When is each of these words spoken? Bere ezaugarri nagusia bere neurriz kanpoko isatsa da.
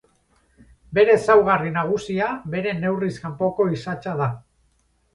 Bere 0.99 1.17
ezaugarri 1.17 1.75
nagusia 1.77 2.31
bere 2.57 2.75
neurriz 2.83 3.13
kanpoko 3.29 3.71
isatsa 3.79 4.21
da. 4.27 4.35